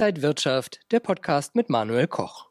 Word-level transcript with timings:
Inside 0.00 0.22
Wirtschaft, 0.22 0.80
der 0.92 1.00
Podcast 1.00 1.54
mit 1.54 1.68
Manuel 1.68 2.06
Koch. 2.06 2.46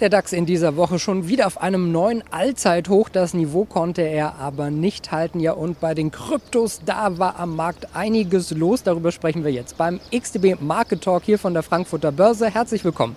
Der 0.00 0.08
DAX 0.08 0.32
in 0.32 0.46
dieser 0.46 0.76
Woche 0.76 0.98
schon 0.98 1.28
wieder 1.28 1.46
auf 1.46 1.60
einem 1.60 1.92
neuen 1.92 2.24
Allzeithoch. 2.32 3.10
Das 3.10 3.34
Niveau 3.34 3.66
konnte 3.66 4.00
er 4.00 4.36
aber 4.36 4.70
nicht 4.70 5.12
halten. 5.12 5.40
Ja, 5.40 5.52
und 5.52 5.78
bei 5.78 5.92
den 5.92 6.10
Kryptos, 6.10 6.80
da 6.86 7.18
war 7.18 7.38
am 7.38 7.54
Markt 7.54 7.94
einiges 7.94 8.50
los. 8.50 8.82
Darüber 8.82 9.12
sprechen 9.12 9.44
wir 9.44 9.52
jetzt 9.52 9.76
beim 9.76 10.00
XTB 10.10 10.58
Market 10.58 11.02
Talk 11.02 11.24
hier 11.24 11.38
von 11.38 11.52
der 11.52 11.62
Frankfurter 11.62 12.12
Börse. 12.12 12.48
Herzlich 12.48 12.82
willkommen. 12.82 13.14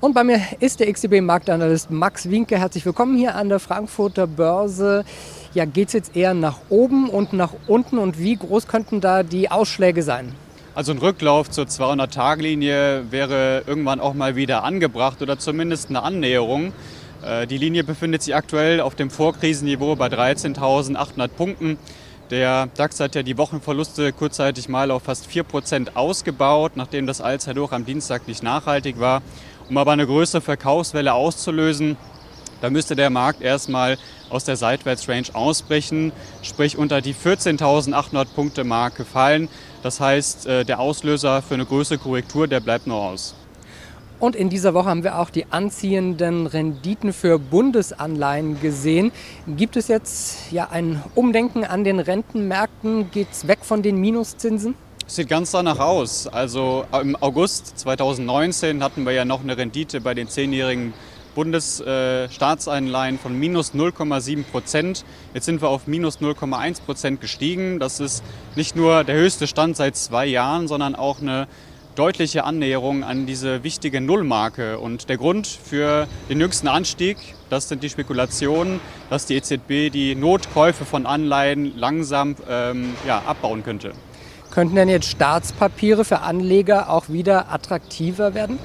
Und 0.00 0.12
bei 0.12 0.24
mir 0.24 0.40
ist 0.58 0.80
der 0.80 0.92
XTB 0.92 1.20
Marktanalyst 1.20 1.88
Max 1.88 2.28
Winke. 2.28 2.58
Herzlich 2.58 2.84
willkommen 2.84 3.16
hier 3.16 3.36
an 3.36 3.48
der 3.48 3.60
Frankfurter 3.60 4.26
Börse. 4.26 5.04
Ja, 5.54 5.66
geht 5.66 5.86
es 5.86 5.92
jetzt 5.92 6.16
eher 6.16 6.34
nach 6.34 6.58
oben 6.68 7.08
und 7.08 7.32
nach 7.32 7.52
unten 7.68 7.98
und 7.98 8.18
wie 8.18 8.34
groß 8.34 8.66
könnten 8.66 9.00
da 9.00 9.22
die 9.22 9.52
Ausschläge 9.52 10.02
sein? 10.02 10.34
Also 10.74 10.92
ein 10.92 10.98
Rücklauf 10.98 11.50
zur 11.50 11.66
200-Tage-Linie 11.66 13.04
wäre 13.10 13.62
irgendwann 13.66 14.00
auch 14.00 14.14
mal 14.14 14.36
wieder 14.36 14.64
angebracht 14.64 15.20
oder 15.20 15.38
zumindest 15.38 15.90
eine 15.90 16.02
Annäherung. 16.02 16.72
Äh, 17.22 17.46
die 17.46 17.58
Linie 17.58 17.84
befindet 17.84 18.22
sich 18.22 18.34
aktuell 18.34 18.80
auf 18.80 18.94
dem 18.94 19.10
Vorkrisenniveau 19.10 19.96
bei 19.96 20.06
13.800 20.06 21.28
Punkten. 21.28 21.76
Der 22.30 22.68
DAX 22.74 23.00
hat 23.00 23.14
ja 23.14 23.22
die 23.22 23.36
Wochenverluste 23.36 24.14
kurzzeitig 24.14 24.70
mal 24.70 24.90
auf 24.90 25.02
fast 25.02 25.28
4% 25.28 25.94
ausgebaut, 25.94 26.72
nachdem 26.76 27.06
das 27.06 27.20
Allzeithoch 27.20 27.72
am 27.72 27.84
Dienstag 27.84 28.26
nicht 28.26 28.42
nachhaltig 28.42 28.98
war. 28.98 29.20
Um 29.68 29.76
aber 29.76 29.92
eine 29.92 30.06
größere 30.06 30.40
Verkaufswelle 30.40 31.12
auszulösen, 31.12 31.98
da 32.62 32.70
müsste 32.70 32.94
der 32.96 33.10
Markt 33.10 33.42
erstmal 33.42 33.98
aus 34.30 34.44
der 34.44 34.56
Seitwärtsrange 34.56 35.34
ausbrechen, 35.34 36.12
sprich 36.42 36.78
unter 36.78 37.00
die 37.00 37.12
14.800 37.12 38.26
Punkte 38.34 38.62
Marke 38.64 39.04
fallen. 39.04 39.48
Das 39.82 39.98
heißt, 39.98 40.46
äh, 40.46 40.64
der 40.64 40.78
Auslöser 40.78 41.42
für 41.42 41.54
eine 41.54 41.66
größere 41.66 41.98
Korrektur, 41.98 42.46
der 42.46 42.60
bleibt 42.60 42.86
noch 42.86 43.02
aus. 43.02 43.34
Und 44.20 44.36
in 44.36 44.48
dieser 44.48 44.74
Woche 44.74 44.88
haben 44.88 45.02
wir 45.02 45.18
auch 45.18 45.30
die 45.30 45.46
anziehenden 45.50 46.46
Renditen 46.46 47.12
für 47.12 47.40
Bundesanleihen 47.40 48.60
gesehen. 48.60 49.10
Gibt 49.48 49.76
es 49.76 49.88
jetzt 49.88 50.52
ja 50.52 50.68
ein 50.70 51.02
Umdenken 51.16 51.64
an 51.64 51.82
den 51.82 51.98
Rentenmärkten? 51.98 53.10
Geht 53.10 53.32
es 53.32 53.48
weg 53.48 53.58
von 53.62 53.82
den 53.82 53.96
Minuszinsen? 53.96 54.76
Sieht 55.08 55.28
ganz 55.28 55.50
danach 55.50 55.80
aus. 55.80 56.28
Also 56.28 56.84
im 56.92 57.16
August 57.16 57.76
2019 57.80 58.84
hatten 58.84 59.04
wir 59.04 59.12
ja 59.12 59.24
noch 59.24 59.40
eine 59.42 59.56
Rendite 59.56 60.00
bei 60.00 60.14
den 60.14 60.28
zehnjährigen 60.28 60.94
Bundesstaatsanleihen 61.34 63.18
von 63.18 63.38
minus 63.38 63.74
0,7 63.74 64.44
Prozent. 64.44 65.04
Jetzt 65.34 65.46
sind 65.46 65.62
wir 65.62 65.68
auf 65.68 65.86
minus 65.86 66.20
0,1 66.20 66.82
Prozent 66.82 67.20
gestiegen. 67.20 67.78
Das 67.78 68.00
ist 68.00 68.22
nicht 68.56 68.76
nur 68.76 69.04
der 69.04 69.16
höchste 69.16 69.46
Stand 69.46 69.76
seit 69.76 69.96
zwei 69.96 70.26
Jahren, 70.26 70.68
sondern 70.68 70.94
auch 70.94 71.20
eine 71.20 71.48
deutliche 71.94 72.44
Annäherung 72.44 73.04
an 73.04 73.26
diese 73.26 73.64
wichtige 73.64 74.00
Nullmarke. 74.00 74.78
Und 74.78 75.08
der 75.08 75.16
Grund 75.16 75.46
für 75.46 76.06
den 76.28 76.40
jüngsten 76.40 76.68
Anstieg, 76.68 77.18
das 77.50 77.68
sind 77.68 77.82
die 77.82 77.90
Spekulationen, 77.90 78.80
dass 79.10 79.26
die 79.26 79.36
EZB 79.36 79.90
die 79.92 80.14
Notkäufe 80.14 80.84
von 80.84 81.06
Anleihen 81.06 81.76
langsam 81.76 82.36
ähm, 82.48 82.94
ja, 83.06 83.22
abbauen 83.26 83.62
könnte. 83.62 83.92
Könnten 84.50 84.76
denn 84.76 84.88
jetzt 84.88 85.08
Staatspapiere 85.08 86.04
für 86.04 86.20
Anleger 86.20 86.90
auch 86.90 87.08
wieder 87.08 87.50
attraktiver 87.52 88.34
werden? 88.34 88.58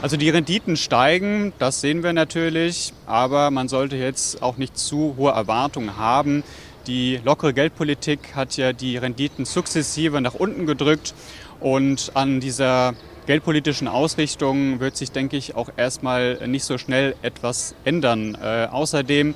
Also 0.00 0.16
die 0.16 0.30
Renditen 0.30 0.76
steigen, 0.76 1.52
das 1.58 1.80
sehen 1.80 2.04
wir 2.04 2.12
natürlich, 2.12 2.92
aber 3.06 3.50
man 3.50 3.66
sollte 3.66 3.96
jetzt 3.96 4.42
auch 4.42 4.56
nicht 4.56 4.78
zu 4.78 5.16
hohe 5.16 5.32
Erwartungen 5.32 5.96
haben. 5.96 6.44
Die 6.86 7.18
lockere 7.24 7.52
Geldpolitik 7.52 8.36
hat 8.36 8.56
ja 8.56 8.72
die 8.72 8.96
Renditen 8.96 9.44
sukzessive 9.44 10.20
nach 10.20 10.34
unten 10.34 10.66
gedrückt 10.66 11.14
und 11.58 12.12
an 12.14 12.38
dieser 12.38 12.94
geldpolitischen 13.26 13.88
Ausrichtung 13.88 14.78
wird 14.78 14.96
sich, 14.96 15.10
denke 15.10 15.36
ich, 15.36 15.56
auch 15.56 15.68
erstmal 15.76 16.46
nicht 16.46 16.62
so 16.62 16.78
schnell 16.78 17.16
etwas 17.22 17.74
ändern. 17.84 18.38
Äh, 18.40 18.68
außerdem 18.70 19.34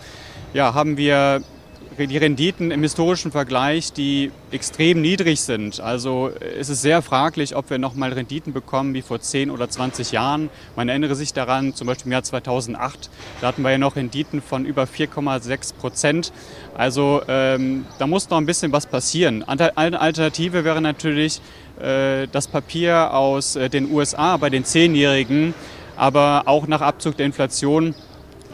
ja, 0.55 0.75
haben 0.75 0.97
wir 0.97 1.43
die 1.99 2.17
Renditen 2.17 2.71
im 2.71 2.83
historischen 2.83 3.33
Vergleich, 3.33 3.93
die 3.93 4.31
extrem 4.51 5.01
niedrig 5.01 5.41
sind. 5.41 5.81
Also 5.81 6.31
es 6.59 6.69
ist 6.69 6.83
sehr 6.83 7.03
fraglich, 7.03 7.55
ob 7.55 7.71
wir 7.71 7.79
nochmal 7.79 8.13
Renditen 8.13 8.53
bekommen 8.53 8.95
wie 8.95 9.03
vor 9.03 9.21
10 9.21 9.51
oder 9.51 9.69
20 9.69 10.13
Jahren. 10.13 10.51
Man 10.77 10.89
erinnere 10.89 11.15
sich 11.15 11.33
daran, 11.33 11.75
zum 11.75 11.87
Beispiel 11.87 12.07
im 12.07 12.13
Jahr 12.13 12.23
2008, 12.23 13.11
da 13.41 13.49
hatten 13.49 13.63
wir 13.63 13.71
ja 13.71 13.79
noch 13.79 13.97
Renditen 13.97 14.41
von 14.41 14.65
über 14.65 14.85
4,6 14.85 15.75
Prozent. 15.75 16.33
Also 16.75 17.23
ähm, 17.29 17.85
da 17.99 18.07
muss 18.07 18.31
noch 18.31 18.39
ein 18.39 18.47
bisschen 18.47 18.73
was 18.73 18.87
passieren. 18.87 19.43
Eine 19.43 20.01
Alternative 20.01 20.65
wäre 20.65 20.81
natürlich 20.81 21.41
äh, 21.81 22.27
das 22.33 22.47
Papier 22.47 23.13
aus 23.15 23.57
äh, 23.57 23.69
den 23.69 23.91
USA 23.91 24.37
bei 24.37 24.51
den 24.51 24.65
Zehnjährigen, 24.65 25.55
aber 25.97 26.45
auch 26.47 26.67
nach 26.67 26.81
Abzug 26.81 27.17
der 27.17 27.27
Inflation 27.27 27.95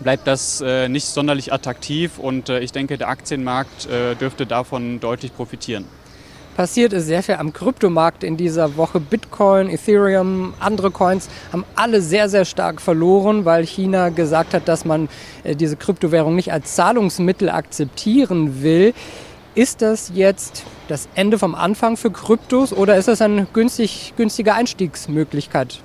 bleibt 0.00 0.26
das 0.26 0.60
äh, 0.60 0.88
nicht 0.88 1.06
sonderlich 1.06 1.52
attraktiv 1.52 2.18
und 2.18 2.48
äh, 2.48 2.60
ich 2.60 2.72
denke, 2.72 2.98
der 2.98 3.08
Aktienmarkt 3.08 3.86
äh, 3.86 4.14
dürfte 4.14 4.46
davon 4.46 5.00
deutlich 5.00 5.34
profitieren. 5.34 5.84
Passiert 6.58 6.92
ist 6.92 7.06
sehr 7.06 7.22
viel 7.22 7.36
am 7.36 7.52
Kryptomarkt 7.52 8.24
in 8.24 8.36
dieser 8.36 8.76
Woche. 8.76 8.98
Bitcoin, 8.98 9.70
Ethereum, 9.70 10.54
andere 10.58 10.90
Coins 10.90 11.28
haben 11.52 11.64
alle 11.76 12.00
sehr, 12.02 12.28
sehr 12.28 12.44
stark 12.44 12.80
verloren, 12.80 13.44
weil 13.44 13.64
China 13.64 14.08
gesagt 14.08 14.54
hat, 14.54 14.66
dass 14.66 14.84
man 14.84 15.08
äh, 15.44 15.54
diese 15.54 15.76
Kryptowährung 15.76 16.34
nicht 16.34 16.52
als 16.52 16.74
Zahlungsmittel 16.74 17.48
akzeptieren 17.48 18.60
will. 18.60 18.92
Ist 19.54 19.82
das 19.82 20.10
jetzt 20.14 20.64
das 20.88 21.08
Ende 21.14 21.38
vom 21.38 21.54
Anfang 21.54 21.96
für 21.96 22.10
Kryptos 22.10 22.72
oder 22.72 22.96
ist 22.96 23.06
das 23.06 23.22
eine 23.22 23.46
günstig, 23.52 24.14
günstige 24.16 24.54
Einstiegsmöglichkeit? 24.54 25.80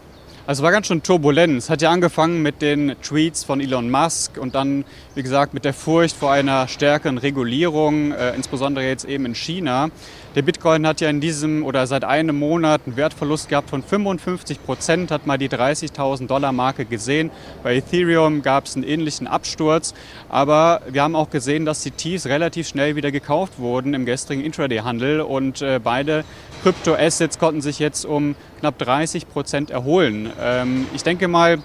Also 0.45 0.61
war 0.61 0.73
ganz 0.73 0.87
schön 0.87 1.01
turbulent. 1.01 1.57
Es 1.57 1.69
hat 1.69 1.81
ja 1.81 1.89
angefangen 1.89 2.41
mit 2.41 2.61
den 2.61 2.97
Tweets 3.01 3.45
von 3.45 3.61
Elon 3.61 3.89
Musk 3.89 4.37
und 4.37 4.55
dann, 4.55 4.83
wie 5.15 5.23
gesagt, 5.23 5.53
mit 5.53 5.63
der 5.63 5.73
Furcht 5.73 6.17
vor 6.17 6.33
einer 6.33 6.67
stärkeren 6.67 7.17
Regulierung, 7.17 8.11
äh, 8.11 8.35
insbesondere 8.35 8.85
jetzt 8.85 9.05
eben 9.05 9.25
in 9.25 9.35
China. 9.35 9.89
Der 10.35 10.41
Bitcoin 10.41 10.85
hat 10.85 10.99
ja 10.99 11.09
in 11.09 11.21
diesem 11.21 11.63
oder 11.63 11.87
seit 11.87 12.03
einem 12.03 12.37
Monat 12.39 12.81
einen 12.85 12.97
Wertverlust 12.97 13.47
gehabt 13.47 13.69
von 13.69 13.83
55 13.83 14.61
Prozent, 14.65 15.11
hat 15.11 15.27
mal 15.27 15.37
die 15.37 15.47
30.000 15.47 16.27
Dollar 16.27 16.51
Marke 16.51 16.83
gesehen. 16.83 17.29
Bei 17.61 17.75
Ethereum 17.75 18.41
gab 18.41 18.65
es 18.65 18.75
einen 18.75 18.83
ähnlichen 18.83 19.27
Absturz, 19.27 19.93
aber 20.27 20.81
wir 20.89 21.03
haben 21.03 21.15
auch 21.15 21.29
gesehen, 21.29 21.65
dass 21.65 21.83
die 21.83 21.91
Tiefs 21.91 22.25
relativ 22.25 22.67
schnell 22.67 22.97
wieder 22.97 23.11
gekauft 23.11 23.59
wurden 23.59 23.93
im 23.93 24.05
gestrigen 24.05 24.43
Intraday-Handel 24.43 25.21
und 25.21 25.61
äh, 25.61 25.79
beide 25.81 26.25
Kryptoassets 26.63 27.37
konnten 27.37 27.61
sich 27.61 27.77
jetzt 27.77 28.03
um 28.03 28.35
knapp 28.59 28.79
30 28.79 29.29
Prozent 29.29 29.69
erholen. 29.69 30.32
Ähm, 30.39 30.87
ich 30.93 31.03
denke 31.03 31.27
mal, 31.27 31.59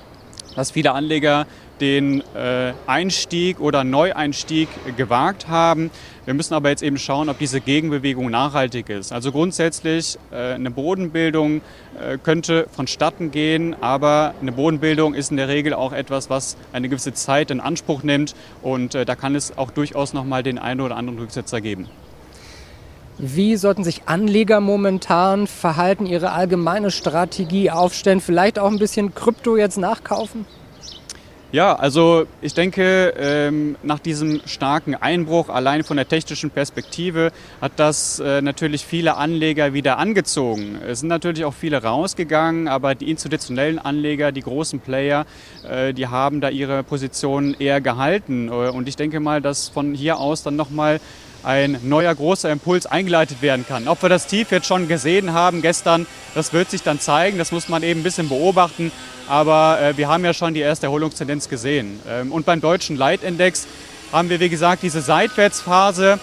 dass 0.54 0.70
viele 0.70 0.92
Anleger 0.92 1.46
den 1.80 2.22
äh, 2.34 2.72
Einstieg 2.86 3.60
oder 3.60 3.84
Neueinstieg 3.84 4.68
gewagt 4.96 5.48
haben. 5.48 5.90
Wir 6.24 6.34
müssen 6.34 6.54
aber 6.54 6.70
jetzt 6.70 6.82
eben 6.82 6.98
schauen, 6.98 7.28
ob 7.28 7.38
diese 7.38 7.60
Gegenbewegung 7.60 8.30
nachhaltig 8.30 8.88
ist. 8.88 9.12
Also 9.12 9.32
grundsätzlich 9.32 10.18
äh, 10.30 10.54
eine 10.54 10.70
Bodenbildung 10.70 11.60
äh, 12.00 12.18
könnte 12.18 12.66
vonstatten 12.70 13.30
gehen, 13.30 13.76
aber 13.80 14.34
eine 14.40 14.52
Bodenbildung 14.52 15.14
ist 15.14 15.30
in 15.30 15.36
der 15.36 15.48
Regel 15.48 15.72
auch 15.72 15.92
etwas, 15.92 16.28
was 16.30 16.56
eine 16.72 16.88
gewisse 16.88 17.14
Zeit 17.14 17.50
in 17.50 17.60
Anspruch 17.60 18.02
nimmt 18.02 18.34
und 18.62 18.94
äh, 18.94 19.04
da 19.04 19.14
kann 19.14 19.34
es 19.34 19.56
auch 19.56 19.70
durchaus 19.70 20.12
noch 20.12 20.24
mal 20.24 20.42
den 20.42 20.58
einen 20.58 20.80
oder 20.80 20.96
anderen 20.96 21.18
Rücksetzer 21.18 21.60
geben. 21.60 21.88
Wie 23.20 23.56
sollten 23.56 23.82
sich 23.82 24.02
Anleger 24.06 24.60
momentan 24.60 25.48
verhalten, 25.48 26.06
ihre 26.06 26.30
allgemeine 26.30 26.92
Strategie 26.92 27.68
aufstellen, 27.68 28.20
vielleicht 28.20 28.60
auch 28.60 28.70
ein 28.70 28.78
bisschen 28.78 29.12
Krypto 29.12 29.56
jetzt 29.56 29.76
nachkaufen? 29.76 30.46
Ja, 31.50 31.74
also 31.74 32.26
ich 32.42 32.54
denke, 32.54 33.14
ähm, 33.18 33.76
nach 33.82 33.98
diesem 33.98 34.42
starken 34.44 34.94
Einbruch 34.94 35.48
allein 35.48 35.82
von 35.82 35.96
der 35.96 36.06
technischen 36.06 36.50
Perspektive 36.50 37.32
hat 37.60 37.72
das 37.76 38.20
äh, 38.20 38.40
natürlich 38.42 38.84
viele 38.84 39.16
Anleger 39.16 39.72
wieder 39.72 39.98
angezogen. 39.98 40.78
Es 40.86 41.00
sind 41.00 41.09
natürlich 41.09 41.44
auch 41.44 41.54
viele 41.54 41.82
rausgegangen, 41.82 42.68
aber 42.68 42.94
die 42.94 43.10
institutionellen 43.10 43.78
Anleger, 43.78 44.30
die 44.30 44.42
großen 44.42 44.78
Player, 44.78 45.24
äh, 45.68 45.92
die 45.94 46.06
haben 46.06 46.41
da 46.41 46.50
ihre 46.50 46.84
Positionen 46.84 47.56
eher 47.59 47.80
gehalten. 47.80 48.50
Und 48.50 48.86
ich 48.86 48.97
denke 48.97 49.18
mal, 49.18 49.41
dass 49.41 49.68
von 49.68 49.94
hier 49.94 50.18
aus 50.18 50.42
dann 50.42 50.54
nochmal 50.54 51.00
ein 51.42 51.78
neuer 51.82 52.14
großer 52.14 52.50
Impuls 52.50 52.86
eingeleitet 52.86 53.42
werden 53.42 53.64
kann. 53.66 53.88
Ob 53.88 54.02
wir 54.02 54.08
das 54.08 54.26
Tief 54.26 54.50
jetzt 54.50 54.66
schon 54.66 54.88
gesehen 54.88 55.32
haben 55.32 55.62
gestern, 55.62 56.06
das 56.34 56.52
wird 56.52 56.70
sich 56.70 56.82
dann 56.82 57.00
zeigen. 57.00 57.38
Das 57.38 57.52
muss 57.52 57.68
man 57.68 57.82
eben 57.82 58.00
ein 58.00 58.02
bisschen 58.02 58.28
beobachten. 58.28 58.92
Aber 59.28 59.80
äh, 59.80 59.96
wir 59.96 60.08
haben 60.08 60.24
ja 60.24 60.34
schon 60.34 60.54
die 60.54 60.60
erste 60.60 60.86
Erholungstendenz 60.86 61.48
gesehen. 61.48 62.00
Ähm, 62.08 62.32
und 62.32 62.46
beim 62.46 62.60
deutschen 62.60 62.96
Leitindex 62.96 63.66
haben 64.12 64.30
wir, 64.30 64.40
wie 64.40 64.48
gesagt, 64.48 64.82
diese 64.82 65.00
Seitwärtsphase. 65.00 66.18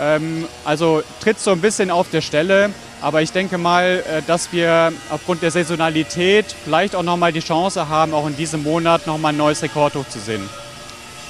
Ähm, 0.00 0.46
also 0.64 1.02
tritt 1.20 1.38
so 1.38 1.50
ein 1.50 1.60
bisschen 1.60 1.90
auf 1.90 2.10
der 2.10 2.20
Stelle. 2.20 2.70
Aber 3.00 3.22
ich 3.22 3.32
denke 3.32 3.58
mal, 3.58 4.02
äh, 4.08 4.22
dass 4.26 4.52
wir 4.52 4.92
aufgrund 5.10 5.42
der 5.42 5.50
Saisonalität 5.50 6.46
vielleicht 6.64 6.96
auch 6.96 7.02
nochmal 7.02 7.32
die 7.32 7.40
Chance 7.40 7.88
haben, 7.88 8.14
auch 8.14 8.26
in 8.26 8.36
diesem 8.36 8.62
Monat 8.62 9.06
nochmal 9.06 9.32
ein 9.32 9.36
neues 9.36 9.62
Rekordhoch 9.62 10.08
zu 10.08 10.20
sehen 10.20 10.48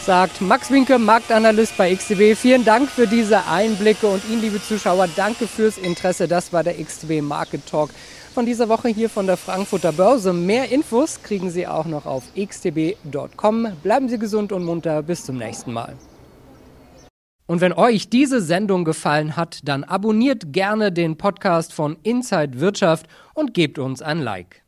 sagt 0.05 0.43
Max 0.43 0.71
Winke, 0.71 0.99
Marktanalyst 0.99 1.77
bei 1.79 1.95
XTB. 1.95 2.37
Vielen 2.37 2.65
Dank 2.65 2.91
für 2.91 3.07
diese 3.07 3.47
Einblicke 3.47 4.07
und 4.07 4.23
Ihnen, 4.29 4.43
liebe 4.43 4.63
Zuschauer, 4.63 5.09
danke 5.17 5.47
fürs 5.47 5.79
Interesse. 5.79 6.29
Das 6.29 6.53
war 6.53 6.63
der 6.63 6.75
XTB 6.75 7.23
Market 7.23 7.65
Talk 7.67 7.91
von 8.35 8.45
dieser 8.45 8.69
Woche 8.69 8.89
hier 8.89 9.09
von 9.09 9.27
der 9.27 9.39
Frankfurter 9.39 9.93
Börse. 9.93 10.33
Mehr 10.33 10.71
Infos 10.71 11.23
kriegen 11.23 11.51
Sie 11.51 11.67
auch 11.67 11.87
noch 11.87 12.05
auf 12.05 12.25
xtb.com. 12.37 13.69
Bleiben 13.83 14.09
Sie 14.09 14.19
gesund 14.19 14.53
und 14.53 14.65
munter. 14.65 15.03
Bis 15.03 15.25
zum 15.25 15.39
nächsten 15.39 15.73
Mal. 15.73 15.95
Und 17.47 17.61
wenn 17.61 17.73
euch 17.73 18.11
diese 18.11 18.41
Sendung 18.41 18.85
gefallen 18.85 19.37
hat, 19.37 19.61
dann 19.65 19.85
abonniert 19.85 20.53
gerne 20.53 20.93
den 20.93 21.17
Podcast 21.17 21.73
von 21.73 21.97
Inside 22.03 22.61
Wirtschaft 22.61 23.07
und 23.33 23.55
gebt 23.55 23.79
uns 23.79 24.03
ein 24.03 24.21
Like. 24.21 24.64